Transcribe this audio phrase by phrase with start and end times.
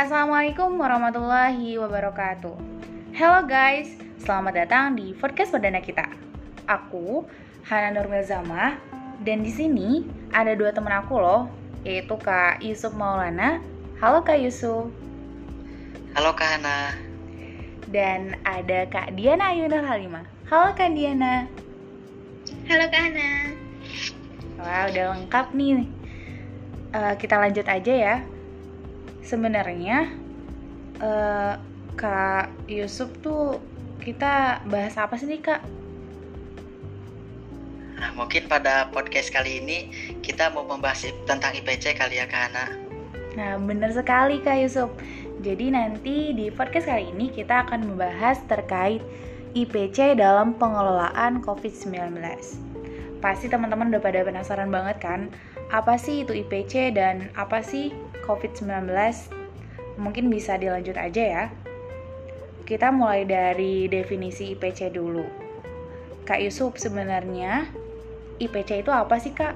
[0.00, 2.56] Assalamualaikum warahmatullahi wabarakatuh.
[3.12, 6.08] Hello guys, selamat datang di podcast perdana kita.
[6.64, 7.28] Aku
[7.68, 8.80] Hana Nurmil Zama
[9.20, 11.52] dan di sini ada dua teman aku loh,
[11.84, 13.60] yaitu Kak Yusuf Maulana.
[14.00, 14.88] Halo Kak Yusuf.
[16.16, 16.96] Halo Kak Hana.
[17.92, 20.24] Dan ada Kak Diana Ayunur Halimah.
[20.48, 21.44] Halo Kak Diana.
[22.72, 23.52] Halo Kak Hana.
[24.64, 25.84] Wah, udah lengkap nih.
[26.88, 28.16] Uh, kita lanjut aja ya.
[29.30, 30.10] Sebenarnya
[30.98, 31.54] uh,
[31.94, 33.62] Kak Yusuf tuh
[34.02, 35.62] kita bahas apa sih nih Kak?
[38.02, 39.78] Nah, mungkin pada podcast kali ini
[40.18, 42.66] kita mau membahas tentang IPC kali ya Kak Hana.
[43.38, 44.90] Nah, bener sekali Kak Yusuf.
[45.46, 48.98] Jadi nanti di podcast kali ini kita akan membahas terkait
[49.54, 52.18] IPC dalam pengelolaan COVID-19.
[53.22, 55.30] Pasti teman-teman udah pada penasaran banget kan,
[55.70, 58.90] apa sih itu IPC dan apa sih COVID-19?
[60.00, 61.44] Mungkin bisa dilanjut aja ya.
[62.64, 65.26] Kita mulai dari definisi IPC dulu.
[66.24, 67.66] Kak Yusuf, sebenarnya
[68.38, 69.52] IPC itu apa sih, Kak?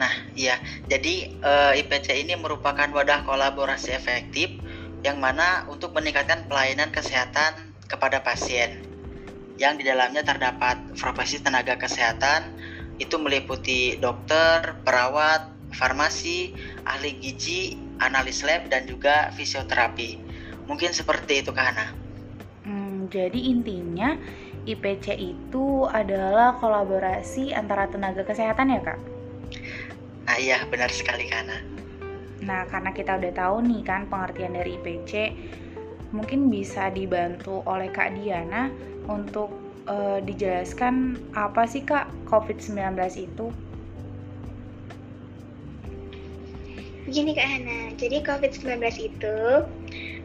[0.00, 0.56] Nah, iya.
[0.88, 4.48] Jadi uh, eh, IPC ini merupakan wadah kolaborasi efektif
[5.04, 8.80] yang mana untuk meningkatkan pelayanan kesehatan kepada pasien.
[9.60, 12.56] Yang di dalamnya terdapat profesi tenaga kesehatan
[12.96, 16.54] itu meliputi dokter, perawat, farmasi,
[16.86, 20.18] ahli gizi, analis lab dan juga fisioterapi.
[20.66, 21.86] Mungkin seperti itu Kak Hana.
[22.66, 24.14] Hmm, jadi intinya
[24.68, 28.98] IPC itu adalah kolaborasi antara tenaga kesehatan ya Kak?
[30.28, 31.58] Nah iya benar sekali Kak Hana.
[32.44, 35.12] Nah karena kita udah tahu nih kan pengertian dari IPC,
[36.12, 38.68] mungkin bisa dibantu oleh Kak Diana
[39.08, 39.50] untuk
[39.88, 43.48] uh, dijelaskan apa sih Kak COVID-19 itu?
[47.10, 49.36] Begini Kak Hana, jadi COVID-19 itu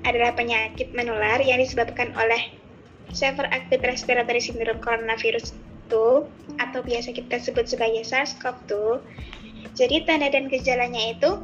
[0.06, 2.54] adalah penyakit menular yang disebabkan oleh
[3.10, 5.58] Severe Active Respiratory Syndrome Coronavirus
[5.90, 9.02] 2 atau biasa kita sebut sebagai SARS-CoV-2.
[9.74, 11.42] Jadi tanda dan gejalanya itu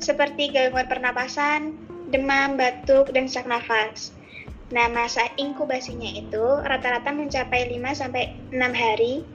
[0.00, 1.76] seperti gangguan pernapasan,
[2.08, 4.16] demam, batuk, dan sesak nafas.
[4.72, 9.28] Nah, masa inkubasinya itu rata-rata mencapai 5 sampai 6 hari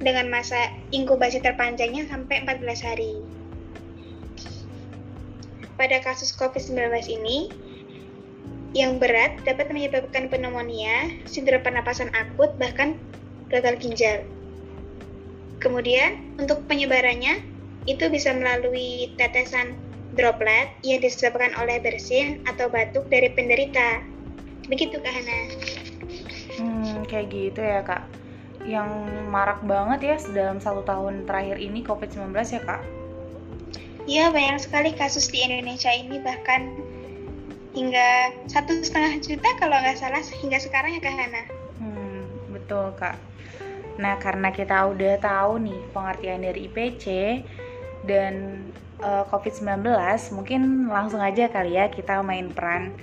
[0.00, 3.37] dengan masa inkubasi terpanjangnya sampai 14 hari
[5.78, 7.48] pada kasus COVID-19 ini,
[8.76, 13.00] yang berat dapat menyebabkan pneumonia, sindrom pernapasan akut, bahkan
[13.48, 14.20] gagal ginjal.
[15.58, 17.40] Kemudian, untuk penyebarannya,
[17.88, 19.72] itu bisa melalui tetesan
[20.14, 24.04] droplet yang disebabkan oleh bersin atau batuk dari penderita.
[24.68, 25.40] Begitu, Kak Hana.
[26.60, 28.04] Hmm, kayak gitu ya, Kak.
[28.68, 28.90] Yang
[29.32, 32.97] marak banget ya dalam satu tahun terakhir ini COVID-19 ya, Kak?
[34.08, 36.72] Iya, banyak sekali kasus di Indonesia ini bahkan
[37.76, 41.42] hingga satu setengah juta kalau nggak salah hingga sekarang ya Kak Hana.
[41.76, 43.20] Hmm, betul Kak.
[44.00, 47.04] Nah, karena kita udah tahu nih pengertian dari IPC
[48.08, 48.64] dan
[49.04, 49.84] uh, eh, COVID-19,
[50.32, 52.96] mungkin langsung aja kali ya kita main peran.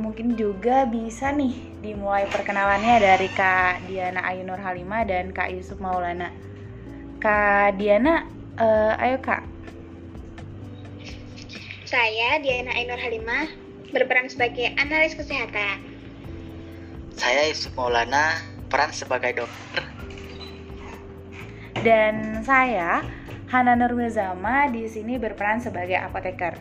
[0.00, 6.32] Mungkin juga bisa nih dimulai perkenalannya dari Kak Diana Ayunur Halimah dan Kak Yusuf Maulana.
[7.20, 8.24] Kak Diana,
[8.56, 9.49] uh, ayo Kak,
[11.90, 13.50] saya, Diana Ainur Halimah,
[13.90, 15.82] berperan sebagai analis kesehatan.
[17.18, 18.38] Saya Yusuf Maulana,
[18.70, 19.82] peran sebagai dokter.
[21.82, 23.02] Dan saya,
[23.50, 26.54] Hana Nurmizama, di sini berperan sebagai apoteker.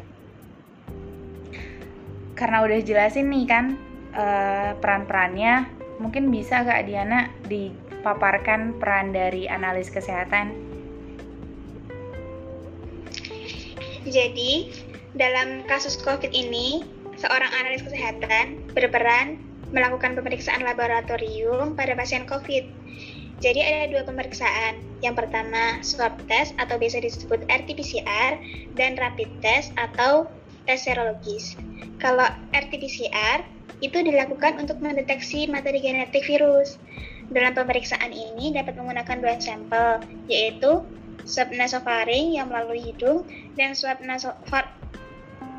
[2.33, 3.77] Karena udah jelasin nih kan
[4.17, 5.69] uh, peran-perannya,
[6.01, 10.57] mungkin bisa Kak Diana dipaparkan peran dari analis kesehatan.
[14.09, 16.85] Jadi, dalam kasus COVID ini,
[17.17, 19.41] seorang analis kesehatan berperan
[19.73, 22.65] melakukan pemeriksaan laboratorium pada pasien COVID.
[23.39, 24.83] Jadi ada dua pemeriksaan.
[24.99, 28.37] Yang pertama swab test atau biasa disebut RT-PCR
[28.75, 30.27] dan rapid test atau
[30.67, 31.55] tes serologis.
[32.03, 33.47] Kalau RT-PCR
[33.79, 36.75] itu dilakukan untuk mendeteksi materi genetik virus.
[37.31, 40.83] Dalam pemeriksaan ini dapat menggunakan dua sampel, yaitu
[41.23, 43.23] swab nasofaring yang melalui hidung
[43.55, 44.78] dan swab nasofaring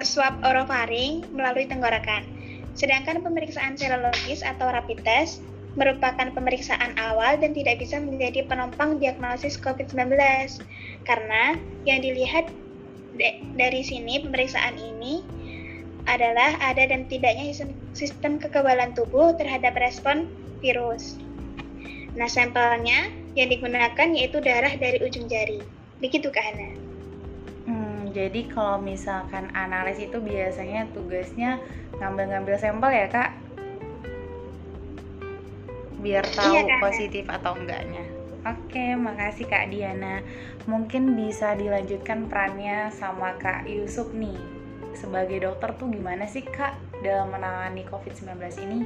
[0.03, 2.25] swab orofaring melalui tenggorokan.
[2.75, 5.45] Sedangkan pemeriksaan serologis atau rapid test
[5.79, 10.19] merupakan pemeriksaan awal dan tidak bisa menjadi penopang diagnosis COVID-19
[11.07, 11.55] karena
[11.87, 12.51] yang dilihat
[13.55, 15.23] dari sini pemeriksaan ini
[16.09, 17.55] adalah ada dan tidaknya
[17.93, 20.27] sistem kekebalan tubuh terhadap respon
[20.59, 21.21] virus.
[22.19, 25.63] Nah, sampelnya yang digunakan yaitu darah dari ujung jari.
[26.03, 26.90] Begitu, Kak Hana.
[28.11, 31.63] Jadi kalau misalkan analis itu biasanya tugasnya
[32.03, 33.31] ngambil-ngambil sampel ya kak?
[36.01, 36.81] Biar Iya, tahu Kak.
[36.91, 38.03] positif atau enggaknya.
[38.41, 40.25] Oke makasih kak Diana.
[40.65, 44.41] Mungkin bisa dilanjutkan perannya sama kak Yusuf nih.
[44.97, 46.75] Sebagai dokter tuh gimana sih kak
[47.05, 48.79] dalam menangani COVID-19 ini?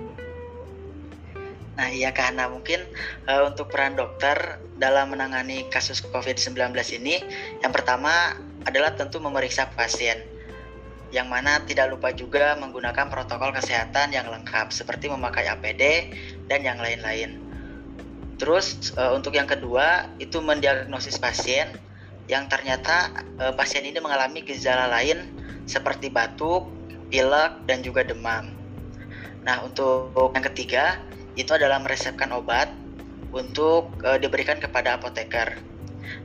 [1.75, 2.83] Nah iya karena mungkin
[3.27, 6.55] eh, untuk peran dokter dalam menangani kasus COVID-19
[6.99, 7.19] ini
[7.63, 10.25] yang pertama adalah tentu memeriksa pasien
[11.15, 16.11] yang mana tidak lupa juga menggunakan protokol kesehatan yang lengkap seperti memakai APD
[16.51, 17.39] dan yang lain-lain.
[18.35, 21.71] Terus eh, untuk yang kedua itu mendiagnosis pasien
[22.27, 25.23] yang ternyata eh, pasien ini mengalami gejala lain
[25.71, 26.67] seperti batuk,
[27.15, 28.51] pilek dan juga demam.
[29.47, 30.99] Nah, untuk yang ketiga
[31.39, 32.75] itu adalah meresepkan obat
[33.31, 35.63] untuk eh, diberikan kepada apoteker.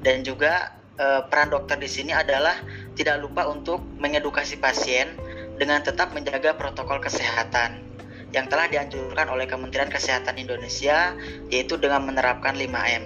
[0.01, 2.59] Dan juga eh, peran dokter di sini adalah
[2.93, 5.15] tidak lupa untuk mengedukasi pasien
[5.55, 7.89] dengan tetap menjaga protokol kesehatan
[8.29, 11.17] yang telah dianjurkan oleh Kementerian Kesehatan Indonesia
[11.49, 13.03] yaitu dengan menerapkan 5M.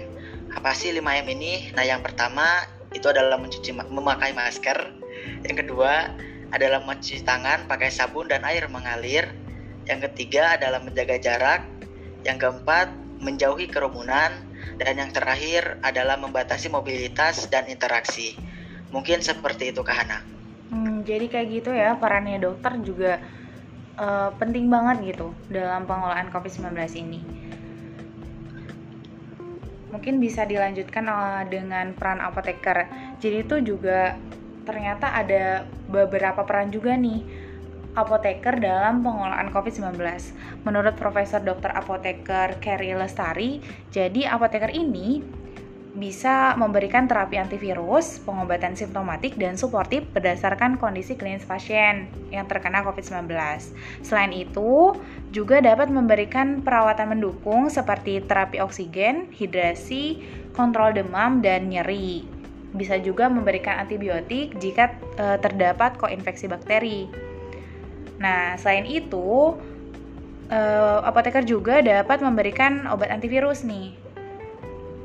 [0.54, 1.72] Apa sih 5M ini?
[1.72, 2.44] Nah, yang pertama
[2.92, 4.78] itu adalah mencuci memakai masker.
[5.42, 6.12] Yang kedua
[6.52, 9.26] adalah mencuci tangan pakai sabun dan air mengalir.
[9.88, 11.60] Yang ketiga adalah menjaga jarak.
[12.22, 14.30] Yang keempat, menjauhi kerumunan.
[14.80, 18.34] Dan yang terakhir adalah membatasi mobilitas dan interaksi.
[18.90, 20.18] Mungkin seperti itu Kak Hana.
[20.70, 23.20] Hmm, jadi kayak gitu ya perannya dokter juga
[23.98, 27.20] eh, penting banget gitu dalam pengelolaan COVID-19 ini.
[29.92, 32.90] Mungkin bisa dilanjutkan eh, dengan peran apoteker.
[33.22, 34.18] Jadi itu juga
[34.64, 37.43] ternyata ada beberapa peran juga nih
[37.94, 39.98] apoteker dalam pengelolaan COVID-19.
[40.66, 41.70] Menurut Profesor Dr.
[41.74, 43.62] Apoteker Kerry Lestari,
[43.94, 45.22] jadi apoteker ini
[45.94, 53.30] bisa memberikan terapi antivirus, pengobatan simptomatik, dan suportif berdasarkan kondisi klinis pasien yang terkena COVID-19.
[54.02, 54.98] Selain itu,
[55.30, 60.18] juga dapat memberikan perawatan mendukung seperti terapi oksigen, hidrasi,
[60.50, 62.26] kontrol demam, dan nyeri.
[62.74, 67.06] Bisa juga memberikan antibiotik jika e, terdapat koinfeksi bakteri.
[68.24, 69.52] Nah, selain itu,
[70.48, 70.60] e,
[71.04, 74.04] apoteker juga dapat memberikan obat antivirus nih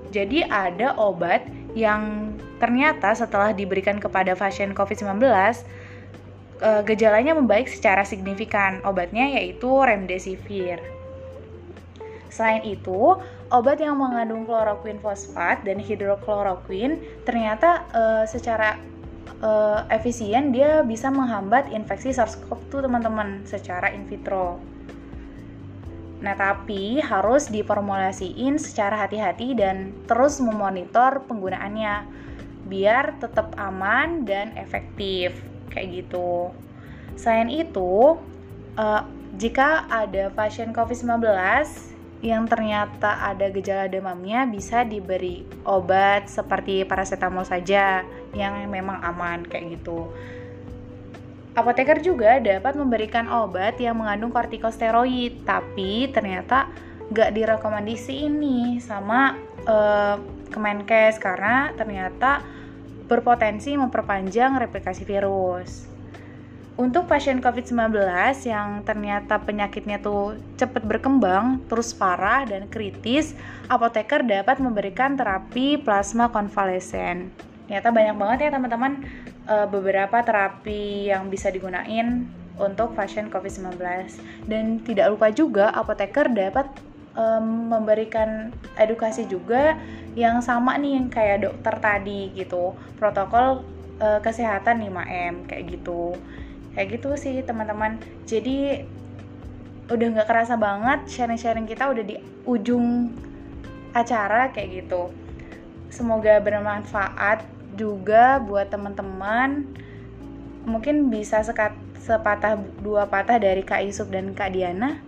[0.10, 1.46] jadi ada obat
[1.78, 8.82] yang ternyata setelah diberikan kepada pasien COVID-19 eh, gejalanya membaik secara signifikan.
[8.84, 10.82] Obatnya yaitu remdesivir.
[12.30, 13.18] Selain itu,
[13.50, 18.82] obat yang mengandung kloroquine fosfat dan hidrokloroquine ternyata eh, secara
[19.40, 24.60] eh, efisien dia bisa menghambat infeksi SARS-CoV-2 teman-teman secara in vitro.
[26.20, 32.04] Nah, tapi harus diformulasiin secara hati-hati dan terus memonitor penggunaannya
[32.68, 35.32] biar tetap aman dan efektif
[35.72, 36.52] kayak gitu.
[37.16, 38.20] Selain itu,
[38.76, 39.02] uh,
[39.40, 41.24] jika ada pasien COVID-19
[42.20, 48.04] yang ternyata ada gejala demamnya bisa diberi obat seperti paracetamol saja
[48.36, 50.12] yang memang aman kayak gitu.
[51.56, 56.68] Apoteker juga dapat memberikan obat yang mengandung kortikosteroid, tapi ternyata
[57.10, 59.34] nggak direkomendasi ini sama
[59.66, 60.16] uh,
[60.50, 62.42] Kemenkes karena ternyata
[63.10, 65.90] berpotensi memperpanjang replikasi virus.
[66.80, 67.92] Untuk pasien COVID-19
[68.48, 73.36] yang ternyata penyakitnya tuh cepat berkembang, terus parah dan kritis,
[73.68, 77.36] apoteker dapat memberikan terapi plasma konvalesen.
[77.68, 78.94] Ternyata banyak banget ya teman-teman
[79.52, 82.24] uh, beberapa terapi yang bisa digunain
[82.56, 83.76] untuk pasien COVID-19
[84.48, 86.64] dan tidak lupa juga apoteker dapat
[87.20, 89.76] um, memberikan edukasi juga
[90.16, 92.72] yang sama nih yang kayak dokter tadi gitu.
[92.96, 93.68] Protokol
[94.00, 96.16] uh, kesehatan 5M kayak gitu
[96.74, 97.98] kayak gitu sih teman-teman.
[98.26, 98.86] Jadi
[99.90, 103.10] udah nggak kerasa banget sharing-sharing kita udah di ujung
[103.94, 105.10] acara kayak gitu.
[105.90, 107.42] Semoga bermanfaat
[107.74, 109.66] juga buat teman-teman.
[110.70, 115.02] Mungkin bisa sekat, sepatah dua patah dari Kak Yusuf dan Kak Diana.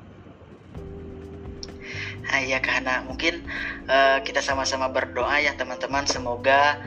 [2.21, 3.43] Nah, iya Kak Hana, mungkin
[3.91, 6.07] uh, kita sama-sama berdoa ya teman-teman.
[6.07, 6.79] Semoga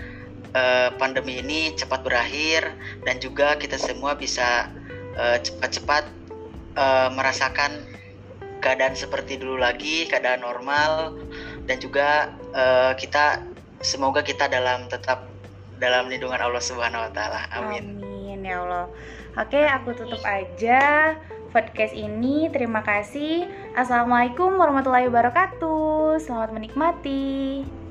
[0.54, 2.72] uh, pandemi ini cepat berakhir
[3.04, 4.70] dan juga kita semua bisa
[5.18, 6.08] uh, cepat-cepat
[6.78, 7.84] uh, merasakan
[8.64, 11.12] keadaan seperti dulu lagi, keadaan normal
[11.68, 13.44] dan juga uh, kita
[13.84, 15.28] semoga kita dalam tetap
[15.76, 17.44] dalam lindungan Allah Subhanahu wa taala.
[17.52, 18.00] Amin.
[18.00, 18.88] Amin ya Allah.
[19.34, 21.12] Oke, aku tutup aja
[21.50, 22.48] podcast ini.
[22.48, 23.46] Terima kasih.
[23.76, 26.22] Assalamualaikum warahmatullahi wabarakatuh.
[26.22, 27.83] Selamat menikmati.